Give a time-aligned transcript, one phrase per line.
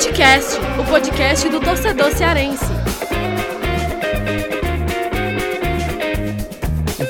[0.00, 2.64] Futecast, o podcast do torcedor cearense.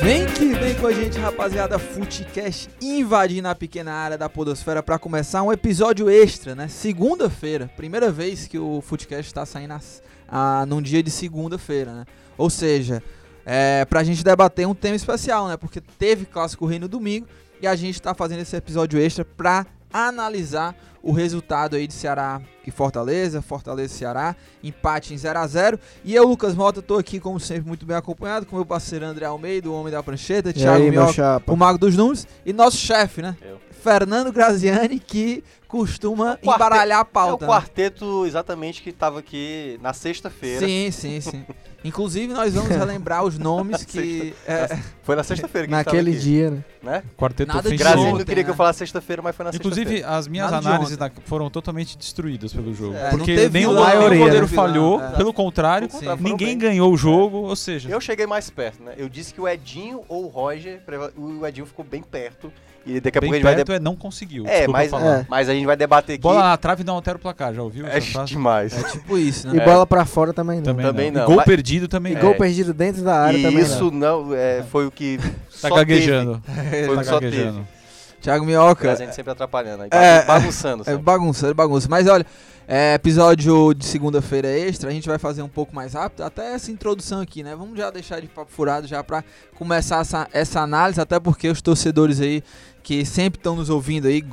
[0.02, 1.78] Vem que vem com a gente, rapaziada.
[1.78, 6.66] Futecast invadindo a pequena área da Podosfera para começar um episódio extra, né?
[6.66, 12.04] Segunda-feira, primeira vez que o Futecast está saindo as, a, num dia de segunda-feira, né?
[12.36, 13.00] Ou seja,
[13.46, 15.56] é, pra gente debater um tema especial, né?
[15.56, 17.28] Porque teve Clássico Rei no domingo
[17.62, 22.40] e a gente tá fazendo esse episódio extra pra analisar o resultado aí de Ceará
[22.66, 26.98] e Fortaleza, Fortaleza e Ceará, empate em 0 a 0 E eu, Lucas Mota, tô
[26.98, 30.52] aqui como sempre muito bem acompanhado com meu parceiro André Almeida, o homem da prancheta,
[30.52, 33.36] Thiago aí, meu Mioca, o mago dos números e nosso chefe, né?
[33.40, 33.58] Eu.
[33.82, 37.46] Fernando Graziani, que costuma quarteto- embaralhar a É o pauta.
[37.46, 37.50] né?
[37.50, 40.66] quarteto exatamente que tava aqui na sexta-feira.
[40.66, 41.46] Sim, sim, sim.
[41.82, 44.34] Inclusive, nós vamos relembrar os nomes que.
[44.46, 46.64] é, Foi na sexta-feira que Naquele dia, né?
[46.82, 47.02] né?
[47.16, 47.84] Quarteto Nada de ofensivo.
[47.88, 48.52] Graziano não ontem, queria que né?
[48.52, 50.18] eu falasse sexta-feira, mas foi na Inclusive, sexta-feira.
[50.18, 51.14] as minhas Nada análises ontem.
[51.14, 52.94] da- foram totalmente destruídas pelo jogo.
[52.94, 55.10] É, porque nem o goleiro, falhou, é.
[55.12, 58.92] pelo contrário, foram ninguém ganhou o jogo, ou seja, Eu cheguei mais perto, né?
[58.96, 60.80] Eu disse que o Edinho ou o Roger,
[61.16, 62.52] o Edinho ficou bem perto.
[62.86, 63.76] E daqui a pouco a gente vai...
[63.76, 64.46] é não conseguiu.
[64.46, 65.18] É, mas, falar.
[65.20, 65.26] é.
[65.28, 66.22] mas a gente vai debater aqui.
[66.22, 67.86] Bola na trave não altera o placar, já ouviu?
[67.86, 68.72] É demais.
[68.72, 69.54] é tipo isso, né?
[69.56, 69.64] E É.
[69.66, 70.64] bola pra fora também não.
[70.64, 71.20] Também, Também não.
[71.20, 72.22] não, gol mas- perdido também E não.
[72.22, 72.38] gol É.
[72.38, 75.18] perdido dentro da área E também isso não, é, foi o que
[75.60, 76.42] Tá só gaguejando.
[76.46, 76.86] teve.
[76.86, 77.52] Foi o Tá que só gaguejando.
[77.58, 77.79] teve.
[78.20, 78.96] Thiago A Minhoca.
[78.96, 80.82] gente sempre atrapalhando, aí, É, bagunçando.
[80.82, 81.02] É sempre.
[81.02, 81.88] bagunça, é bagunça.
[81.88, 82.24] Mas olha,
[82.68, 86.70] é, episódio de segunda-feira extra, a gente vai fazer um pouco mais rápido, até essa
[86.70, 87.56] introdução aqui, né?
[87.56, 89.24] Vamos já deixar de papo furado já pra
[89.56, 92.42] começar essa, essa análise, até porque os torcedores aí
[92.82, 94.24] que sempre estão nos ouvindo aí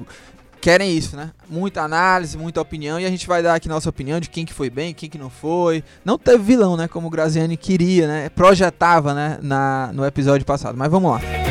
[0.62, 1.32] querem isso, né?
[1.50, 4.54] Muita análise, muita opinião e a gente vai dar aqui nossa opinião de quem que
[4.54, 5.84] foi bem, quem que não foi.
[6.04, 6.88] Não teve vilão, né?
[6.88, 8.30] Como o Graziani queria, né?
[8.30, 9.40] Projetava, né?
[9.42, 10.78] Na, no episódio passado.
[10.78, 11.47] Mas vamos lá.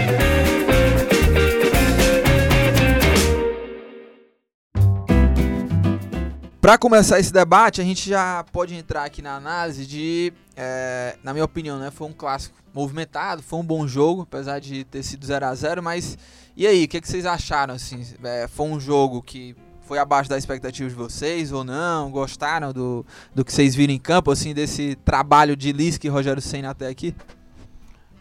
[6.67, 11.33] Para começar esse debate, a gente já pode entrar aqui na análise de, é, na
[11.33, 15.25] minha opinião, né, foi um clássico movimentado, foi um bom jogo, apesar de ter sido
[15.25, 16.19] 0 a 0 mas
[16.57, 17.73] e aí, o que, que vocês acharam?
[17.73, 22.11] Assim, É, foi um jogo que foi abaixo da expectativa de vocês ou não?
[22.11, 26.43] Gostaram do, do que vocês viram em campo, assim, desse trabalho de Lisca e Rogério
[26.43, 27.15] Senna até aqui?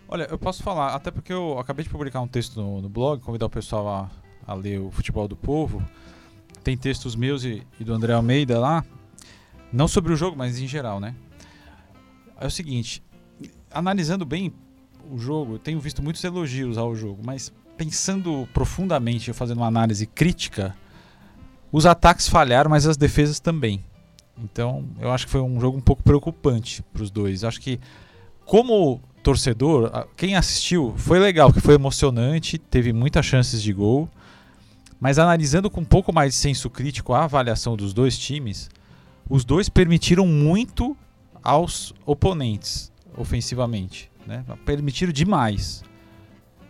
[0.07, 3.23] Olha, eu posso falar, até porque eu acabei de publicar um texto no, no blog,
[3.23, 4.11] convidar o pessoal a,
[4.45, 5.81] a ler o Futebol do Povo.
[6.65, 8.83] Tem textos meus e, e do André Almeida lá,
[9.71, 11.13] não sobre o jogo, mas em geral, né?
[12.41, 13.03] É o seguinte,
[13.71, 14.51] analisando bem
[15.11, 20.07] o jogo, eu tenho visto muitos elogios ao jogo, mas pensando profundamente, fazendo uma análise
[20.07, 20.75] crítica,
[21.71, 23.85] os ataques falharam, mas as defesas também.
[24.35, 27.43] Então, eu acho que foi um jogo um pouco preocupante para os dois.
[27.43, 27.79] Acho que,
[28.43, 34.09] como torcedor, quem assistiu foi legal, porque foi emocionante, teve muitas chances de gol.
[34.99, 38.69] Mas analisando com um pouco mais de senso crítico a avaliação dos dois times,
[39.29, 40.95] os dois permitiram muito
[41.43, 44.09] aos oponentes ofensivamente.
[44.25, 44.43] Né?
[44.65, 45.83] Permitiram demais.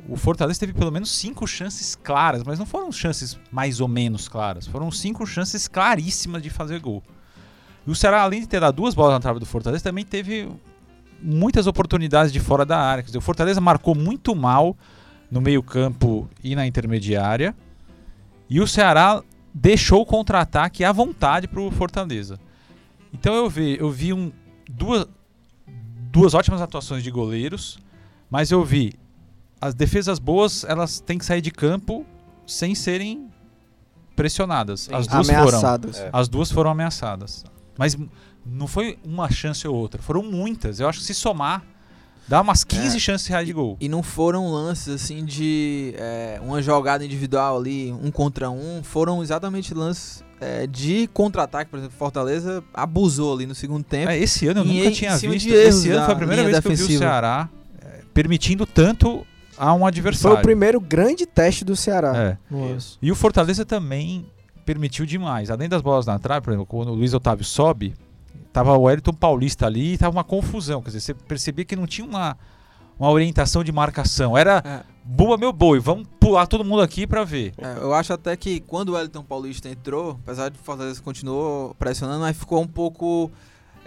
[0.08, 4.28] O Fortaleza teve pelo menos cinco chances claras, mas não foram chances mais ou menos
[4.28, 4.68] claras.
[4.68, 7.02] Foram cinco chances claríssimas de fazer gol.
[7.88, 10.50] E o Ceará, além de ter dado duas bolas na trave do Fortaleza, também teve
[11.22, 13.03] muitas oportunidades de fora da área.
[13.03, 14.78] Dizer, o Fortaleza marcou muito mal
[15.31, 17.56] no meio-campo e na intermediária.
[18.50, 19.23] E o Ceará
[19.53, 22.39] deixou o contra-ataque à vontade para o Fortaleza.
[23.13, 24.31] Então eu vi, eu vi um,
[24.69, 25.07] duas,
[26.11, 27.79] duas ótimas atuações de goleiros,
[28.29, 28.94] mas eu vi
[29.61, 32.06] as defesas boas, elas têm que sair de campo
[32.45, 33.29] sem serem
[34.16, 34.89] pressionadas.
[34.91, 35.47] As duas foram.
[35.47, 36.00] Ameaçadas.
[36.00, 36.09] É.
[36.12, 37.45] As duas foram ameaçadas.
[37.77, 37.97] Mas
[38.45, 40.79] não foi uma chance ou outra, foram muitas.
[40.79, 41.63] Eu acho que se somar,
[42.28, 43.00] dá umas 15 É.
[43.00, 43.78] chances reais de gol.
[43.80, 48.81] E não foram lances assim de é, uma jogada individual ali, um contra um.
[48.84, 51.69] Foram exatamente lances é, de contra-ataque.
[51.72, 54.09] Por exemplo, Fortaleza abusou ali no segundo tempo.
[54.12, 55.50] É, esse ano eu nunca em tinha visto.
[55.50, 57.00] Esse ano foi a primeira vez que eu vi o defensiva.
[57.00, 57.50] Ceará
[57.81, 59.25] é, permitindo tanto
[59.57, 60.38] a um Foi adversário.
[60.38, 62.18] o primeiro grande teste do Ceará.
[62.18, 62.38] É.
[63.01, 64.25] E o Fortaleza também
[64.66, 65.50] permitiu demais.
[65.51, 67.94] Além das bolas na trave, por exemplo, quando o Luiz Otávio sobe,
[68.56, 70.81] tava o Wellington Paulista ali e tava uma confusão.
[70.81, 72.38] Quer dizer, você percebia que não tinha uma,
[72.98, 74.38] uma orientação de marcação.
[74.38, 74.80] Era É.
[75.04, 77.54] boa meu boi, vamos pular todo mundo aqui pra ver.
[77.57, 81.75] É, eu acho até que quando o Wellington Paulista entrou, apesar de o Fortaleza continuou
[81.75, 83.30] pressionando, mas ficou um pouco.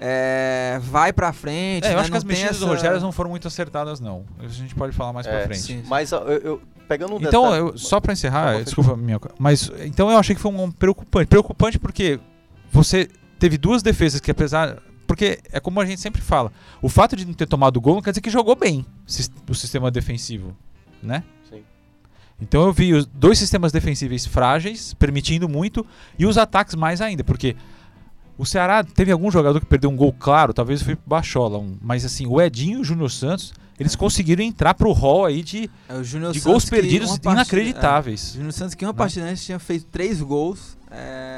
[0.00, 1.84] é, vai pra frente.
[1.86, 2.00] É, eu né?
[2.00, 4.24] acho que Não as mexidas do essa- Rogério não foram muito acertadas, não.
[4.42, 5.60] Isso a gente pode falar mais pra É, frente.
[5.60, 5.82] sim.
[5.88, 10.08] Mas eu, eu- pegando um Então, detalhe- eu, só pra encerrar, desculpa, minha, mas então
[10.10, 11.26] eu achei que foi um preocupante.
[11.26, 12.20] Preocupante porque
[12.70, 16.52] você teve duas defesas que apesar porque é como a gente sempre fala,
[16.82, 18.84] o fato de não ter tomado gol não quer dizer que jogou bem
[19.48, 20.54] o sistema defensivo,
[21.02, 21.24] né?
[21.48, 21.62] Sim.
[22.40, 25.84] Então eu vi os dois sistemas defensivos frágeis, permitindo muito,
[26.18, 27.56] e os ataques mais ainda, porque
[28.40, 32.04] O Ceará teve algum jogador que perdeu um gol claro, talvez foi Bachola, um, mas
[32.04, 36.00] assim, o Edinho e o Júnior Santos, eles conseguiram entrar pro hall aí de, É,
[36.30, 38.26] de gols perdidos partida- inacreditáveis.
[38.28, 38.96] é, o Júnior Santos que uma Né?
[38.98, 41.37] partida antes tinha feito três gols é,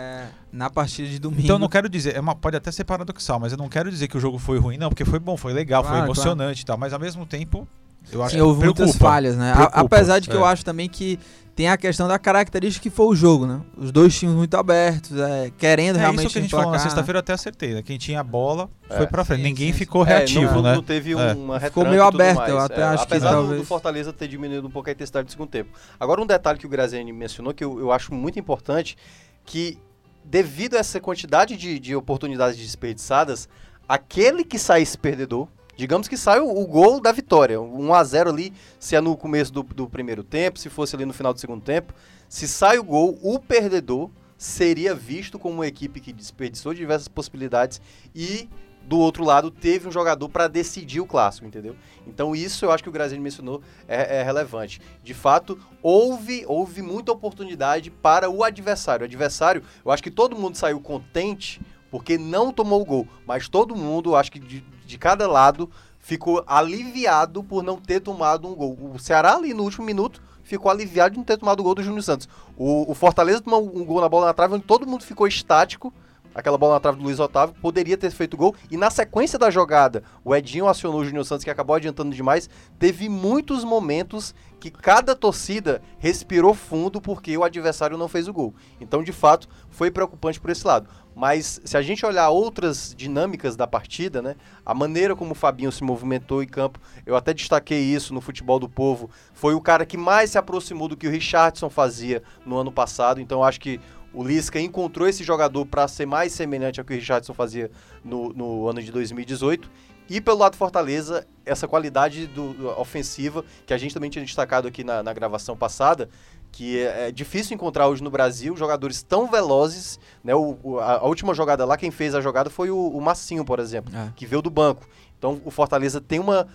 [0.52, 1.43] na partida de domingo.
[1.43, 3.90] Então eu não quero dizer, é uma- pode até ser paradoxal, mas eu não quero
[3.90, 6.62] dizer que o jogo foi ruim, não, porque foi bom, foi legal, foi Claro, emocionante
[6.62, 7.67] e tal, mas ao mesmo tempo,
[8.12, 9.05] eu acho Sim, houve que muitas preocupa.
[9.11, 9.52] falhas, né?
[9.55, 10.38] Preocupa, apesar de que é.
[10.38, 11.19] eu acho também que
[11.55, 13.61] tem a questão da característica que foi o jogo, né?
[13.76, 16.78] Os dois times muito abertos, é, querendo É realmente isso que a gente falou na
[16.78, 16.82] né?
[16.82, 17.82] sexta-feira, eu até acertei, né?
[17.82, 20.62] Quem tinha a bola É, foi pra frente, sim, ninguém sim, ficou É, reativo, não,
[20.62, 20.75] né?
[20.76, 21.34] Não teve É.
[21.34, 22.50] uma Ficou meio tudo aberto, mais.
[22.50, 24.93] eu até É, acho que Apesar do- talvez- do Fortaleza ter diminuído um pouco a
[24.93, 25.70] intensidade do segundo tempo.
[25.99, 28.96] Agora, um detalhe que o Graziani mencionou, que eu, eu acho muito importante,
[29.44, 29.76] que
[30.25, 33.49] devido a essa quantidade de, de oportunidades desperdiçadas,
[33.88, 38.94] aquele que saísse perdedor, digamos que sai o, gol da vitória, um 1x0 ali, se
[38.94, 41.94] é no começo do, do primeiro tempo, se fosse ali no final do segundo tempo,
[42.28, 47.81] se sai o gol, o perdedor seria visto como uma equipe que desperdiçou diversas possibilidades
[48.14, 48.49] e
[48.82, 51.77] do outro lado teve um jogador para decidir o clássico, entendeu?
[52.06, 54.81] Então isso eu acho que o Graziani mencionou é, é relevante.
[55.03, 59.05] De fato, houve houve muita oportunidade para o adversário.
[59.05, 61.61] O adversário, eu acho que todo mundo saiu contente
[61.91, 65.69] porque não tomou o gol, mas todo mundo, acho que de, de cada lado,
[65.99, 68.76] ficou aliviado por não ter tomado um gol.
[68.94, 71.83] O Ceará ali no último minuto ficou aliviado de não ter tomado o gol do
[71.83, 72.29] Júnior Santos.
[72.56, 75.93] O, o Fortaleza tomou um gol na bola na trave onde todo mundo ficou estático.
[76.40, 78.54] Aquela bola na trave do Luiz Otávio poderia ter feito gol.
[78.70, 82.48] E na sequência da jogada, o Edinho acionou o Júnior Santos, que acabou adiantando demais.
[82.78, 88.54] Teve muitos momentos que cada torcida respirou fundo porque o adversário não fez o gol.
[88.81, 90.88] Então, de fato, foi preocupante por esse lado.
[91.14, 95.72] Mas se a gente olhar outras dinâmicas da partida, né, a maneira como o Fabinho
[95.72, 99.84] se movimentou em campo, eu até destaquei isso no futebol do povo, foi o cara
[99.84, 103.20] que mais se aproximou do que o Richardson fazia no ano passado.
[103.20, 103.81] Então, acho que
[104.12, 107.71] o Lisca encontrou esse jogador para ser mais semelhante ao que o Richardson fazia
[108.05, 109.71] no, no ano de 2018.
[110.09, 114.25] E pelo lado do Fortaleza, essa qualidade do, do- ofensiva, que a gente também tinha
[114.25, 116.09] destacado aqui na, na gravação passada,
[116.51, 120.01] que é, é difícil encontrar hoje no Brasil jogadores tão velozes.
[120.25, 120.35] Né?
[120.35, 123.45] O, o- a, a última jogada lá, quem fez a jogada foi o, o Massinho,
[123.45, 124.12] por exemplo, É.
[124.17, 124.85] que veio do banco.
[125.17, 126.49] Então o Fortaleza tem uma,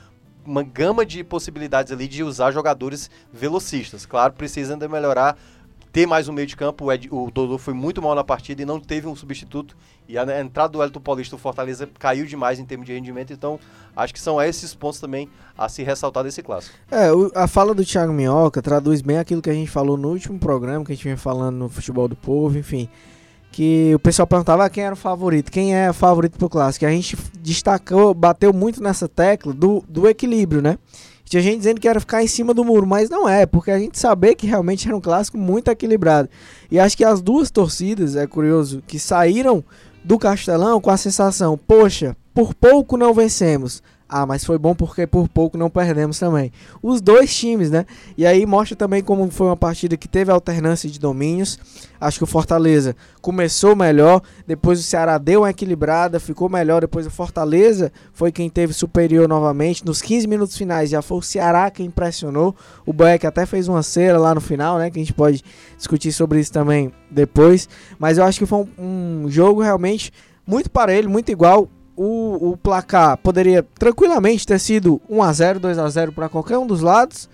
[0.46, 4.06] uma gama de possibilidades ali de usar jogadores velocistas.
[4.06, 5.38] Claro, precisa ainda melhorar,
[5.96, 6.84] ter mais um meio de campo.
[6.84, 9.78] O, Ed- o Dodô foi muito mal na partida e não teve um substituto.
[10.10, 13.32] E a, entrada do Elton Paulista, o Fortaleza caiu demais em termos de rendimento.
[13.32, 13.58] Então,
[13.96, 16.76] acho que são esses pontos também a se ressaltar desse clássico.
[16.92, 20.10] É, o- a fala do Thiago Minhoca traduz bem aquilo que a gente falou no
[20.10, 22.90] último programa, que a gente vinha falando no Futebol do Povo, enfim.
[23.50, 26.84] Que o pessoal perguntava ah, quem era o favorito, quem é o favorito pro clássico.
[26.84, 30.78] E a gente destacou, bateu muito nessa tecla do, do equilíbrio, né?
[31.26, 33.80] Tinha gente dizendo que era ficar em cima do muro, mas não é, porque a
[33.80, 36.30] gente sabia que realmente era um clássico muito equilibrado.
[36.70, 39.64] E acho que as duas torcidas, é curioso, que saíram
[40.04, 43.82] do Castelão com a sensação, poxa, por pouco não vencemos.
[44.18, 46.50] Ah, mas foi bom porque por pouco não perdemos também.
[46.82, 47.86] Os dois times, né?
[48.18, 51.60] E aí mostra também como foi uma partida que teve alternância de domínios.
[52.00, 57.06] Acho que o Fortaleza começou melhor, depois o Ceará deu uma equilibrada, ficou melhor, depois
[57.06, 59.84] o Fortaleza foi quem teve superior novamente.
[59.86, 62.56] Nos 15 minutos finais já foi o Ceará quem impressionou.
[62.86, 64.90] O Boeck até fez uma cera lá no final, né?
[64.90, 65.44] Que a gente pode
[65.78, 67.68] discutir sobre isso também depois.
[68.00, 70.10] Mas eu acho que foi um, um jogo realmente
[70.48, 71.68] muito parelho, muito igual.
[71.96, 77.30] O, o placar poderia tranquilamente ter sido 1x0, 2x0 para qualquer um dos lados.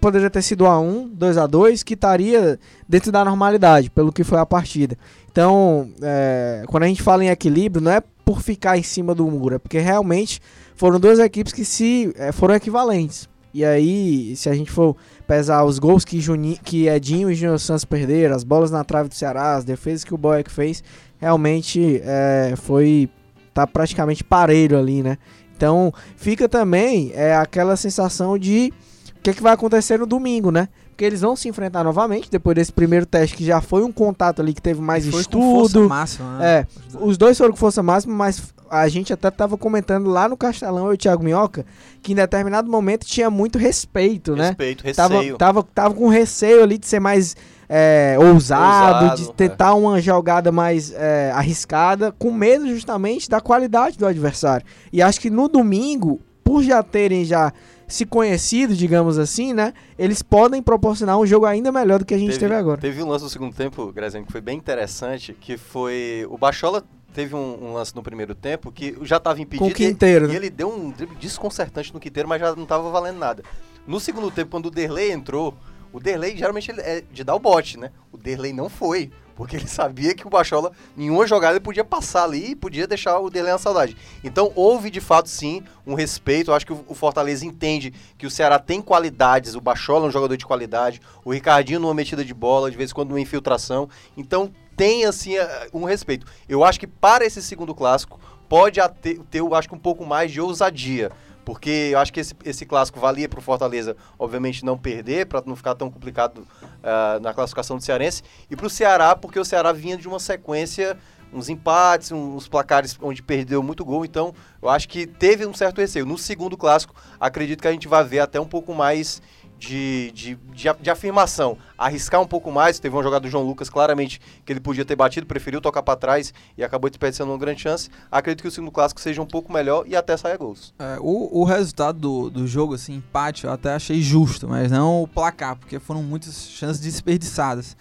[0.00, 2.58] Poderia ter sido 1x1, 2x2, que estaria
[2.88, 4.96] dentro da normalidade, pelo que foi a partida.
[5.30, 9.26] Então, é, quando a gente fala em equilíbrio, não é por ficar em cima do
[9.30, 10.40] muro, é porque realmente
[10.74, 13.28] foram duas equipes que se é, foram equivalentes.
[13.54, 14.94] E aí, se a gente for
[15.26, 19.08] pesar os gols que, Juni, que Edinho e Júnior Santos perderam, as bolas na trave
[19.08, 20.84] do Ceará, as defesas que o Boeck fez,
[21.18, 23.08] realmente é, foi
[23.56, 25.16] tá praticamente parelho ali, né?
[25.56, 28.70] Então fica também é, aquela sensação de
[29.16, 30.68] o que, que vai acontecer no domingo, né?
[30.90, 34.40] Porque eles vão se enfrentar novamente depois desse primeiro teste que já foi um contato
[34.42, 35.88] ali que teve mais foi com força estudo.
[35.88, 36.46] máxima, né?
[36.46, 36.66] É,
[37.00, 40.86] os dois foram com força máxima, mas a gente até tava comentando lá no Castelão,
[40.86, 41.64] eu e o Thiago Minhoca,
[42.02, 44.48] que em determinado momento tinha muito respeito, né?
[44.48, 45.36] Respeito, Tava, receio.
[45.36, 47.36] tava, tava com receio ali de ser mais
[47.68, 53.98] é, ousado, Ousado, de tentar uma jogada mais é, arriscada, com medo justamente da qualidade
[53.98, 54.66] do adversário.
[54.92, 57.52] E acho que no domingo, por já terem já
[57.88, 59.72] se conhecido, digamos assim, né?
[59.98, 62.80] Eles podem proporcionar um jogo ainda melhor do que a gente teve, agora.
[62.80, 66.26] Teve um lance no segundo tempo, Graziano, que foi bem interessante, que foi...
[66.28, 66.82] O Bachola
[67.14, 69.64] teve um, um lance no primeiro tempo que já estava impedido.
[69.64, 70.34] Com o Quinteiro, e, né?
[70.34, 73.42] e ele deu um drible desconcertante no Quinteiro, mas já não estava valendo nada.
[73.86, 75.54] No segundo tempo, quando o Derlei entrou,
[75.96, 77.90] o Derlei geralmente ele é de dar o bote, né?
[78.12, 79.10] O Derlei não foi.
[79.34, 83.18] Porque ele sabia que o Bachola, nenhuma jogada ele podia passar ali e podia deixar
[83.18, 83.96] o Delé na saudade.
[84.22, 86.50] Então houve de fato sim um respeito.
[86.50, 89.54] Eu acho que o Fortaleza entende que o Ceará tem qualidades.
[89.54, 91.00] O Bachola é um jogador de qualidade.
[91.24, 93.88] O Ricardinho numa metida de bola, de vez em quando numa infiltração.
[94.18, 95.36] Então tem assim
[95.72, 96.26] um respeito.
[96.46, 100.04] Eu acho que para esse segundo clássico pode ter, ter eu acho que um pouco
[100.04, 101.10] mais de ousadia
[101.46, 105.40] porque eu acho que esse, esse clássico valia para o Fortaleza, obviamente, não perder, para
[105.46, 109.44] não ficar tão complicado uh, na classificação do Cearense, e para o Ceará, porque o
[109.44, 110.98] Ceará vinha de uma sequência,
[111.32, 115.80] uns empates, uns placares onde perdeu muito gol, então eu acho que teve um certo
[115.80, 116.04] receio.
[116.04, 119.22] No segundo clássico, acredito que a gente vai ver até um pouco mais
[119.58, 122.78] de, de, de, de, afirmação, arriscar um pouco mais.
[122.78, 125.96] Teve uma jogada do João Lucas, claramente, que ele podia ter batido, preferiu tocar para
[125.96, 127.88] trás e acabou desperdiçando uma grande chance.
[128.10, 130.74] Acredito que o segundo clássico seja um pouco melhor e até saia gols.
[130.78, 135.02] É, o, o resultado do, do jogo, assim, empate, eu até achei justo, mas não
[135.02, 137.76] o placar, porque foram muitas chances desperdiçadas.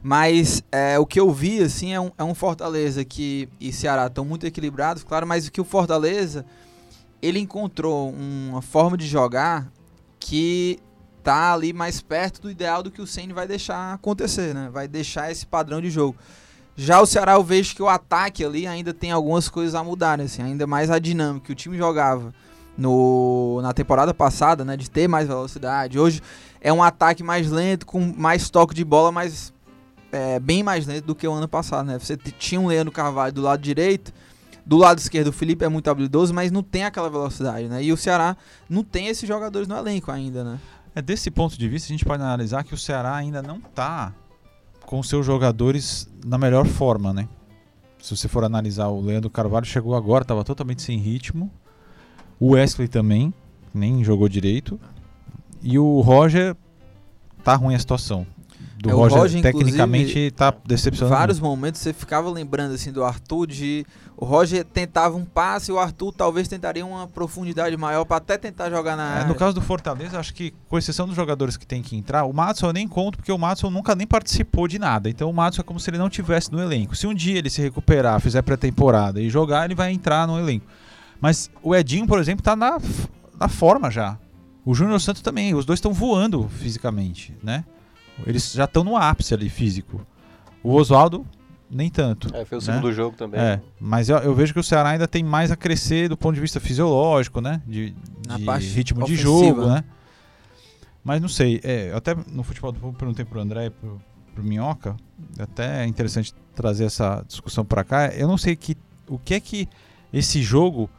[0.00, 4.06] Mas é, o que eu vi, assim, é um, é um Fortaleza que, e Ceará
[4.06, 6.46] estão muito equilibrados, claro, mas o que o Fortaleza,
[7.20, 9.68] ele encontrou uma forma de jogar
[10.20, 10.78] que
[11.28, 14.70] tá ali mais perto do ideal do que o Ceni vai deixar acontecer, né?
[14.72, 16.16] Vai deixar esse padrão de jogo.
[16.74, 20.16] Já o Ceará eu vejo que o ataque ali ainda tem algumas coisas a mudar,
[20.16, 20.24] né?
[20.24, 22.32] assim, ainda mais a dinâmica que o time jogava
[22.78, 25.98] no, na temporada passada, né, de ter mais velocidade.
[25.98, 26.22] Hoje
[26.62, 29.52] é um ataque mais lento, com mais toque de bola, mas
[30.10, 31.98] é, bem mais lento do que o ano passado, né?
[31.98, 34.14] Você tinha um Leandro Carvalho do lado direito,
[34.64, 37.82] do lado esquerdo o Felipe é muito habilidoso, mas não tem aquela velocidade, né?
[37.82, 38.34] E o Ceará
[38.66, 40.58] não tem esses jogadores no elenco ainda, né?
[40.94, 44.12] É desse ponto de vista a gente pode analisar que o Ceará ainda não está
[44.86, 47.28] com seus jogadores na melhor forma, né?
[48.00, 51.50] Se você for analisar, o Leandro Carvalho chegou agora, estava totalmente sem ritmo.
[52.40, 53.34] O Wesley também,
[53.74, 54.80] nem jogou direito.
[55.62, 56.56] E o Roger
[57.42, 58.26] tá ruim a situação.
[58.78, 61.12] Do é, Roger, Roger, tecnicamente tá decepcionando.
[61.12, 63.84] Em vários momentos você ficava lembrando assim do Arthur de
[64.16, 68.38] o Roger tentava um passe e o Arthur talvez tentaria uma profundidade maior para até
[68.38, 69.26] tentar jogar na é, área.
[69.26, 72.32] No caso do Fortaleza, acho que, com exceção dos jogadores que tem que entrar, o
[72.32, 75.08] Matson eu nem conto, porque o Matson nunca nem participou de nada.
[75.08, 76.94] Então o Matson é como se ele não tivesse no elenco.
[76.94, 80.66] Se um dia ele se recuperar, fizer pré-temporada e jogar, ele vai entrar no elenco.
[81.20, 82.78] Mas o Edinho, por exemplo, tá na,
[83.38, 84.16] na forma já.
[84.64, 85.54] O Júnior Santos também.
[85.54, 87.64] Os dois estão voando fisicamente, né?
[88.26, 90.04] Eles já estão no ápice ali físico.
[90.62, 91.26] O Oswaldo
[91.70, 92.34] nem tanto.
[92.34, 92.64] É, foi o né?
[92.64, 93.40] segundo jogo também.
[93.40, 96.34] É, mas eu, eu, vejo que o Ceará ainda tem mais a crescer do ponto
[96.34, 97.60] de vista fisiológico, né?
[97.66, 99.84] De, de ritmo de jogo, né?
[101.04, 104.00] Mas não sei, é, até no futebol do povo perguntei pro André e pro,
[104.34, 104.96] pro Minhoca,
[105.38, 108.08] até é interessante trazer essa discussão para cá.
[108.08, 109.68] Eu não sei que, o que é que
[110.12, 110.90] esse jogo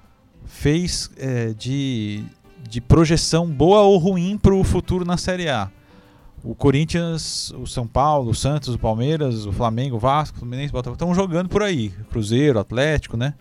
[0.46, 2.24] fez é, de,
[2.68, 5.70] de projeção boa ou ruim para o futuro na Série A
[6.44, 10.70] o Corinthians, o São Paulo, o Santos, o Palmeiras, o Flamengo, o Vasco, o Fluminense,
[10.70, 11.90] o Botafogo estão jogando por aí.
[12.10, 13.34] Cruzeiro, Atlético, né?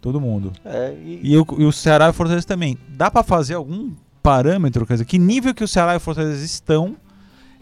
[0.00, 0.52] Todo mundo.
[0.64, 1.32] É, e...
[1.32, 2.78] E, o, e o Ceará e o Fortaleza também.
[2.88, 6.44] Dá para fazer algum parâmetro, quer dizer, que nível que o Ceará e o Fortaleza
[6.44, 6.96] estão?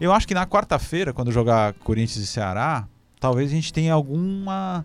[0.00, 2.88] Eu acho que na quarta-feira, quando jogar Corinthians e Ceará,
[3.21, 4.85] talvez a gente tenha alguma.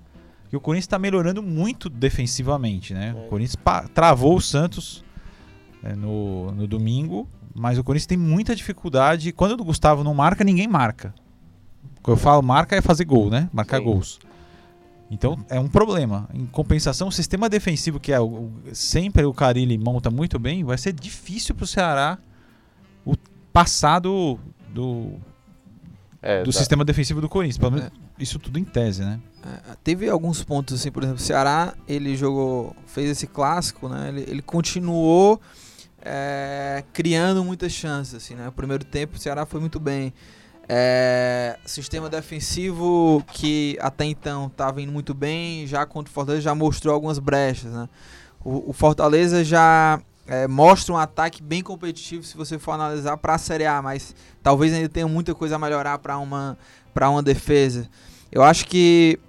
[0.49, 3.13] Que o Corinthians está melhorando muito defensivamente, né?
[3.15, 3.25] É.
[3.25, 3.57] O Corinthians
[3.93, 5.03] travou o Santos
[5.83, 9.31] é, no, no domingo mas o Corinthians tem muita dificuldade.
[9.31, 11.13] Quando o Gustavo não marca, ninguém marca.
[12.01, 13.49] Quando eu falo marca é fazer gol, né?
[13.51, 13.83] Marcar Sim.
[13.83, 14.19] gols.
[15.11, 16.29] Então é um problema.
[16.33, 20.77] Em compensação, o sistema defensivo, que é o, sempre o Carilli monta muito bem, vai
[20.77, 22.19] ser difícil para o Ceará
[23.03, 23.15] o
[23.51, 24.39] passado
[24.69, 25.13] do,
[26.21, 26.59] é, do tá.
[26.59, 27.57] sistema defensivo do Corinthians.
[27.57, 27.91] Pelo menos é.
[28.19, 29.19] isso tudo em tese, né?
[29.43, 34.09] É, teve alguns pontos, assim, por exemplo, o Ceará, ele jogou, fez esse clássico, né?
[34.09, 35.41] Ele, ele continuou
[36.01, 38.15] é, criando muitas chances.
[38.15, 38.47] Assim, né?
[38.47, 40.13] O primeiro tempo o Ceará foi muito bem.
[40.71, 46.53] É, sistema defensivo que até então estava indo muito bem, já contra o Fortaleza já
[46.53, 47.71] mostrou algumas brechas.
[47.71, 47.89] Né?
[48.45, 53.33] O, o Fortaleza já é, mostra um ataque bem competitivo se você for analisar para
[53.33, 56.55] a Série A, mas talvez ainda tenha muita coisa a melhorar para uma,
[56.95, 57.89] uma defesa.
[58.31, 59.19] Eu acho que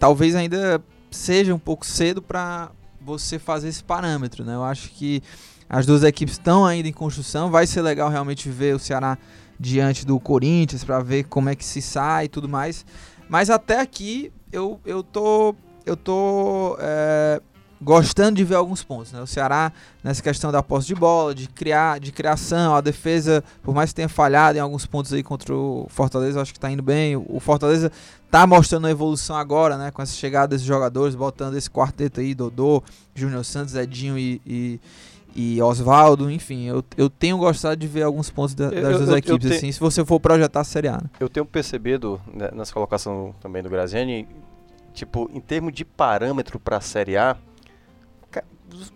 [0.00, 0.82] talvez ainda
[1.12, 4.44] seja um pouco cedo para você fazer esse parâmetro.
[4.44, 4.56] Né?
[4.56, 5.22] Eu acho que
[5.68, 7.50] as duas equipes estão ainda em construção.
[7.50, 9.18] Vai ser legal realmente ver o Ceará
[9.58, 12.86] diante do Corinthians para ver como é que se sai e tudo mais.
[13.28, 17.42] Mas até aqui eu, eu tô, eu tô é,
[17.80, 19.12] gostando de ver alguns pontos.
[19.12, 19.20] Né?
[19.20, 19.72] O Ceará
[20.02, 23.96] nessa questão da posse de bola, de criar, de criação, a defesa, por mais que
[23.96, 27.16] tenha falhado em alguns pontos aí contra o Fortaleza, acho que está indo bem.
[27.16, 27.92] O Fortaleza
[28.30, 29.90] tá mostrando a evolução agora, né?
[29.90, 32.82] Com essa chegada desses jogadores, botando esse quarteto aí, Dodô,
[33.14, 34.80] Júnior Santos, Edinho e, e
[35.34, 38.98] e Oswaldo, enfim, eu, eu tenho gostado de ver alguns pontos da- Eu- das eu-
[38.98, 40.92] duas eu- eu equipes, te- assim, se você for projetar a Série A.
[40.94, 41.10] né?
[41.20, 44.26] Eu tenho percebido né, nessa colocação também do Graziani,
[44.92, 47.36] tipo, em termos de parâmetro para a Série A,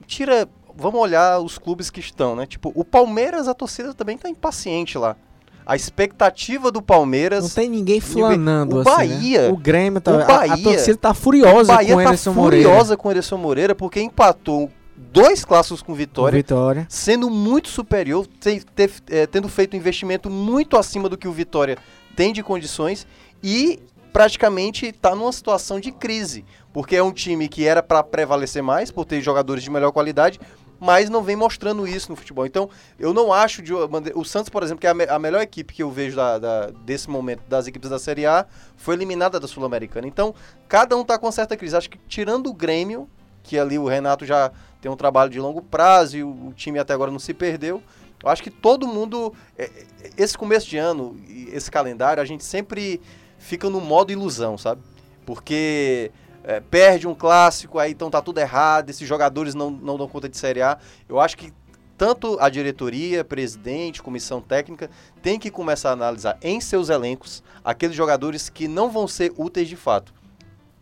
[0.07, 2.47] tira, vamos olhar os clubes que estão, né?
[2.47, 5.17] Tipo, o Palmeiras, a torcida também tá impaciente lá.
[5.65, 9.49] A expectativa do Palmeiras Não tem ninguém flanando O assim, Bahia- né?
[9.53, 10.11] O Grêmio tá...
[10.11, 12.69] o a- a, Bahia- torcida tá O furiosa Bahia com o tá Anderson Moreira.
[12.69, 16.87] furiosa com o Anderson Moreira porque empatou dois clássicos com vitória, Vitória.
[16.89, 21.33] sendo muito superior, te- te- eh, tendo feito um investimento muito acima do que o
[21.33, 21.77] Vitória
[22.17, 23.07] tem de condições
[23.43, 23.81] e
[24.13, 28.91] praticamente está numa situação de crise, porque é um time que era para prevalecer mais,
[28.91, 30.39] por ter jogadores de melhor qualidade,
[30.79, 32.45] mas não vem mostrando isso no futebol.
[32.45, 32.69] Então,
[32.99, 35.73] eu não acho de o Santos, por exemplo, que é a, me- a melhor equipe
[35.73, 38.45] que eu vejo da- da- desse momento das equipes da Série A,
[38.77, 40.07] foi eliminada da Sul-Americana.
[40.07, 40.35] Então,
[40.69, 41.75] cada um tá com certa crise.
[41.77, 43.09] Acho que tirando o Grêmio,
[43.45, 44.51] que ali o Renato já
[44.83, 47.81] tem um trabalho de longo prazo e o, o time até agora não se perdeu.
[48.23, 49.33] Eu acho que todo mundo.
[49.57, 51.17] é, é, Esse começo de ano,
[51.53, 53.01] esse calendário, a gente sempre
[53.39, 54.83] fica no modo ilusão, sabe?
[55.25, 56.11] Porque
[56.43, 60.29] é, perde um clássico, aí então tá tudo errado, esses jogadores não, não dão conta
[60.29, 60.77] de Série A.
[61.09, 61.53] Eu acho que
[61.97, 64.91] tanto a diretoria, presidente, comissão técnica,
[65.23, 69.69] tem que começar a analisar em seus elencos aqueles jogadores que não vão ser úteis
[69.69, 70.13] de fato.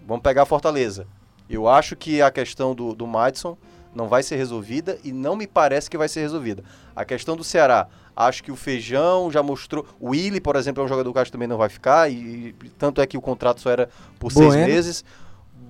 [0.06, 1.06] Vamos pegar a Fortaleza.
[1.50, 3.58] Eu acho que a questão do, do Madison
[3.94, 6.62] não vai ser resolvida e não me parece que vai ser resolvida.
[6.94, 9.84] A questão do Ceará, acho que o Feijão já mostrou.
[9.98, 12.54] O Willi, por exemplo, é um jogador que acho que também não vai ficar, e,
[12.62, 14.66] e tanto é que o contrato só era por seis Bueno.
[14.66, 15.04] meses.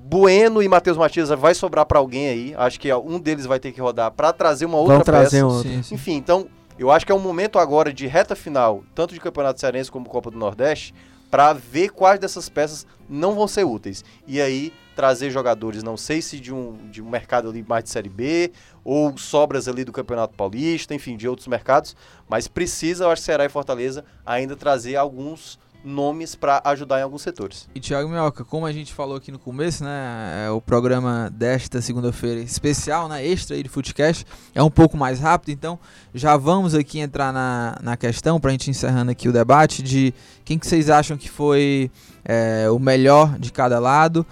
[0.05, 2.55] Bueno e Matheus Matias vai sobrar para alguém aí.
[2.57, 5.47] Acho que um deles vai ter que rodar para trazer uma outra Vão trazer peça.
[5.47, 5.71] um outro.
[5.71, 5.95] Sim, sim.
[5.95, 6.49] Enfim, então,
[6.79, 10.09] eu acho que é um momento agora de reta final, tanto de Campeonato Cearense como
[10.09, 10.93] Copa do Nordeste,
[11.31, 14.05] para ver quais dessas peças não vão ser úteis.
[14.27, 17.89] E aí trazer jogadores, não sei se de um, de um mercado ali mais de
[17.89, 18.53] Série B,
[18.85, 21.97] ou sobras ali do Campeonato Paulista, enfim, de outros mercados,
[22.29, 27.23] mas precisa, eu acho, Ceará e Fortaleza ainda trazer alguns nomes para ajudar em alguns
[27.23, 27.67] setores.
[27.75, 31.81] E Thiago Minhoca, como a gente falou aqui no começo, né, é, o programa desta
[31.81, 35.79] segunda-feira especial, né, extra aí de Footcast, é um pouco mais rápido, então
[36.13, 40.13] já vamos aqui entrar na, na questão, pra gente encerrando aqui o debate, de
[40.45, 41.91] quem que vocês acham que foi
[42.23, 44.27] é, o melhor de cada lado,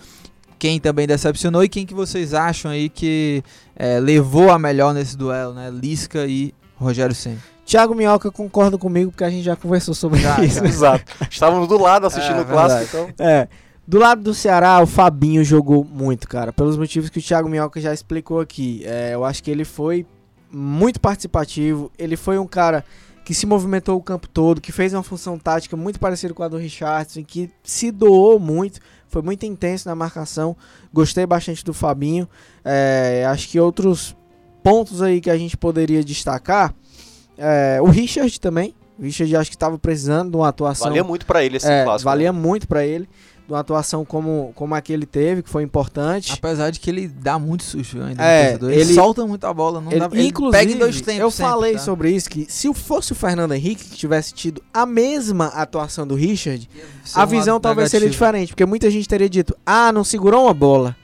[0.59, 3.43] quem também decepcionou e quem que vocês acham aí que
[3.77, 7.39] é, levou a melhor nesse duelo, né, Lisca e Rogério Senna.
[7.65, 10.59] Thiago Minhoca concorda comigo porque a gente já conversou sobre Já, isso.
[10.61, 10.65] já.
[10.97, 11.05] Exato.
[11.31, 13.27] Estávamos do lado assistindo É, o clássico, então.
[13.27, 13.47] É.
[13.87, 16.53] Do lado do Ceará, o Fabinho jogou muito, cara.
[16.53, 18.83] Pelos motivos que o Thiago Minhoca já explicou aqui.
[18.85, 20.07] É, eu acho que ele foi
[20.51, 21.91] muito participativo.
[21.99, 22.85] Ele foi um cara
[23.25, 26.49] que se movimentou o campo todo, que fez uma função tática muito parecida com a
[26.49, 30.57] do Richardson, que se doou muito, foi muito intenso na marcação.
[30.93, 32.29] Gostei bastante do Fabinho.
[32.65, 34.17] É, acho que outros
[34.63, 36.75] pontos aí que a gente poderia destacar.
[37.37, 38.75] é, o Richard também.
[38.99, 40.89] O Richard acho que estava precisando de uma atuação.
[40.89, 42.09] Valia muito para ele esse É, clássico.
[42.09, 42.13] né?
[42.13, 43.09] valia muito pra ele.
[43.49, 46.33] Uma atuação como, como a que ele teve, que foi importante.
[46.35, 48.23] Apesar de que ele dá muito sujo ainda.
[48.23, 51.21] É, ele, ele- solta muito a bola, não Ele- dá, inclusive, pega dois tempos.
[51.23, 51.79] eu sempre, falei tá?
[51.79, 56.15] sobre isso, que se fosse o Fernando Henrique que tivesse tido a mesma atuação do
[56.15, 56.69] Richard,
[57.15, 58.23] a um visão talvez seria negativo.
[58.27, 60.95] diferente, porque muita gente teria dito, ah, não segurou uma bola,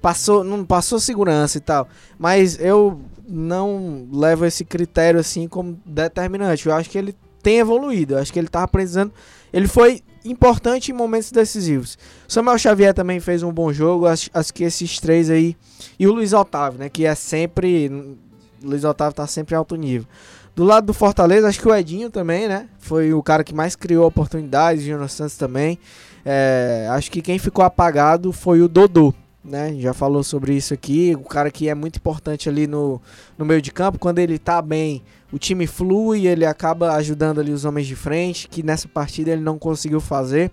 [0.00, 1.88] passou, não passou segurança e tal.
[2.18, 6.66] Mas eu não levo esse critério assim como determinante.
[6.66, 9.12] Eu acho que ele tem evoluído, eu acho que ele tava precisando,
[9.52, 11.98] ele foi importante em momentos decisivos.
[12.28, 15.56] Samuel Xavier também fez um bom jogo, acho, acho que esses três aí
[15.98, 18.16] e o Luiz Otávio, né, que é sempre
[18.62, 20.06] Luiz Otávio tá sempre em alto nível.
[20.54, 22.68] Do lado do Fortaleza, acho que o Edinho também, né?
[22.78, 25.78] Foi o cara que mais criou oportunidades, o Jonas Santos também.
[26.24, 29.74] É, acho que quem ficou apagado foi o Dodô, né?
[29.78, 31.14] Já falou sobre isso aqui.
[31.14, 33.00] O cara que é muito importante ali no,
[33.36, 33.98] no meio de campo.
[33.98, 35.02] Quando ele tá bem,
[35.32, 39.42] o time flui, ele acaba ajudando ali os homens de frente, que nessa partida ele
[39.42, 40.50] não conseguiu fazer.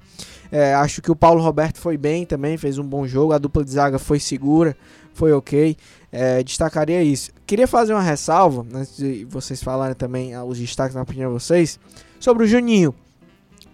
[0.51, 3.33] É, acho que o Paulo Roberto foi bem também, fez um bom jogo.
[3.33, 4.75] A dupla de zaga foi segura,
[5.13, 5.77] foi ok.
[6.11, 7.31] É, destacaria isso.
[7.45, 11.39] Queria fazer uma ressalva, antes de vocês falarem também ah, os destaques na opinião de
[11.39, 11.79] vocês,
[12.19, 12.95] sobre o Juninho.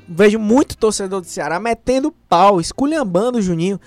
[0.08, 3.80] Vejo muito torcedor do Ceará metendo pau, esculhambando o Juninho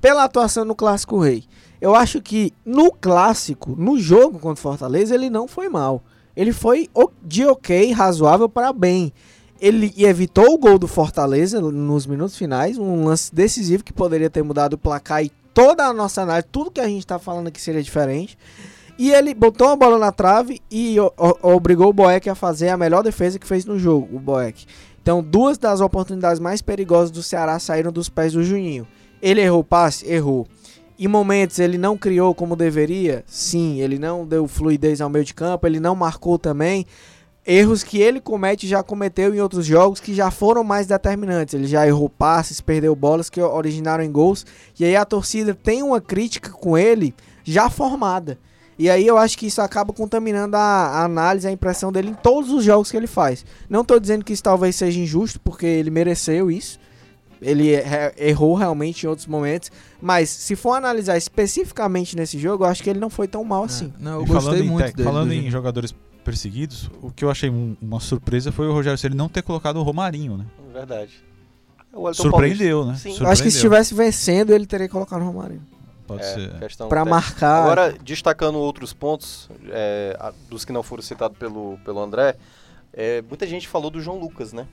[0.00, 1.44] pela atuação no Clássico Rei.
[1.80, 6.02] Eu acho que no Clássico, no jogo contra o Fortaleza, ele não foi mal.
[6.34, 6.88] Ele foi
[7.22, 9.12] de ok, razoável para bem.
[9.60, 14.42] Ele evitou o gol do Fortaleza nos minutos finais, um lance decisivo que poderia ter
[14.42, 17.60] mudado o placar e toda a nossa análise, tudo que a gente está falando aqui
[17.60, 18.36] seria diferente.
[18.98, 20.96] E ele botou a bola na trave e
[21.42, 24.66] obrigou o Boeck a fazer a melhor defesa que fez no jogo, o Boeck.
[25.02, 28.86] Então, duas das oportunidades mais perigosas do Ceará saíram dos pés do Juninho.
[29.20, 30.06] Ele errou passe?
[30.06, 30.46] Errou.
[30.98, 35.34] em momentos ele não criou como deveria, sim, ele não deu fluidez ao meio de
[35.34, 36.86] campo, ele não marcou também.
[37.46, 41.54] Erros que ele comete já cometeu em outros jogos que já foram mais determinantes.
[41.54, 44.44] Ele já errou passes, perdeu bolas que originaram em gols.
[44.76, 48.36] E aí a torcida tem uma crítica com ele já formada.
[48.76, 52.14] E aí eu acho que isso acaba contaminando a, a análise, a impressão dele em
[52.14, 53.46] todos os jogos que ele faz.
[53.70, 56.80] Não estou dizendo que isso talvez seja injusto, porque ele mereceu isso.
[57.48, 57.70] Ele
[58.16, 59.70] errou realmente em outros momentos.
[60.00, 63.62] Mas se for analisar especificamente nesse jogo, eu acho que ele não foi tão mal
[63.62, 63.92] É, assim.
[64.00, 65.08] Não, eu E gostei falando muito dele.
[65.08, 65.50] Falando do em jogo.
[65.52, 69.42] jogadores perseguidos, o que eu achei um- uma surpresa foi o Rogério Ceni não ter
[69.42, 70.44] colocado o Romarinho, né?
[70.72, 71.24] Verdade.
[72.12, 72.94] Surpreendeu, né?
[72.96, 73.16] Sim.
[73.20, 73.80] Eu acho que se Surpreendeu.
[73.80, 75.62] estivesse vencendo, ele teria colocado o Romário.
[76.06, 76.40] Pode Paulista.
[76.40, 76.64] ser.
[76.64, 77.04] É, técnica.
[77.04, 77.62] marcar.
[77.62, 80.16] Agora, destacando outros pontos, é,
[80.50, 82.36] dos que não foram citados pelo, pelo André,
[82.92, 84.66] é, muita gente falou do João Lucas, né?